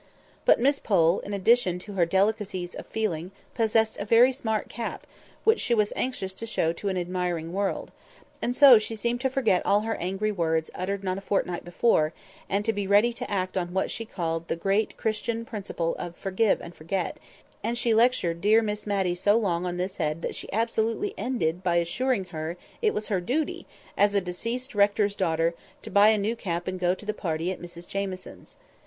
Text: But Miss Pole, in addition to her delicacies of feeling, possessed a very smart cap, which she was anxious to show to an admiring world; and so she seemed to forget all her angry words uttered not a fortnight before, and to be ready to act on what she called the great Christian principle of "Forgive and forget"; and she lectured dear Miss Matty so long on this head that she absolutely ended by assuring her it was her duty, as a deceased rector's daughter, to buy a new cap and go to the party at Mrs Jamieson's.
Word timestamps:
But 0.45 0.59
Miss 0.59 0.79
Pole, 0.79 1.19
in 1.19 1.31
addition 1.31 1.77
to 1.77 1.93
her 1.93 2.07
delicacies 2.07 2.73
of 2.73 2.87
feeling, 2.87 3.29
possessed 3.53 3.99
a 3.99 4.03
very 4.05 4.31
smart 4.31 4.67
cap, 4.67 5.05
which 5.43 5.59
she 5.59 5.75
was 5.75 5.93
anxious 5.95 6.33
to 6.33 6.47
show 6.47 6.73
to 6.73 6.89
an 6.89 6.97
admiring 6.97 7.53
world; 7.53 7.91
and 8.41 8.55
so 8.55 8.79
she 8.79 8.95
seemed 8.95 9.21
to 9.21 9.29
forget 9.29 9.63
all 9.63 9.81
her 9.81 9.93
angry 9.97 10.31
words 10.31 10.71
uttered 10.73 11.03
not 11.03 11.19
a 11.19 11.21
fortnight 11.21 11.63
before, 11.63 12.13
and 12.49 12.65
to 12.65 12.73
be 12.73 12.87
ready 12.87 13.13
to 13.13 13.29
act 13.29 13.55
on 13.55 13.73
what 13.75 13.91
she 13.91 14.03
called 14.03 14.47
the 14.47 14.55
great 14.55 14.97
Christian 14.97 15.45
principle 15.45 15.95
of 15.99 16.15
"Forgive 16.17 16.59
and 16.61 16.73
forget"; 16.73 17.17
and 17.63 17.77
she 17.77 17.93
lectured 17.93 18.41
dear 18.41 18.63
Miss 18.63 18.87
Matty 18.87 19.13
so 19.13 19.37
long 19.37 19.67
on 19.67 19.77
this 19.77 19.97
head 19.97 20.23
that 20.23 20.33
she 20.33 20.51
absolutely 20.51 21.13
ended 21.15 21.61
by 21.61 21.75
assuring 21.75 22.25
her 22.33 22.57
it 22.81 22.95
was 22.95 23.09
her 23.09 23.21
duty, 23.21 23.67
as 23.95 24.15
a 24.15 24.19
deceased 24.21 24.73
rector's 24.73 25.13
daughter, 25.13 25.53
to 25.83 25.91
buy 25.91 26.07
a 26.09 26.17
new 26.17 26.35
cap 26.35 26.67
and 26.67 26.79
go 26.79 26.95
to 26.95 27.05
the 27.05 27.13
party 27.13 27.51
at 27.51 27.61
Mrs 27.61 27.87
Jamieson's. 27.87 28.55